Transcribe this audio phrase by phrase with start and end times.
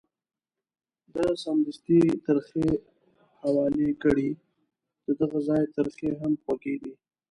[1.13, 2.67] ده سمدستي ترخې
[3.41, 4.29] حواله کړې،
[5.05, 6.93] ددغه ځای ترخې هم خوږې دي.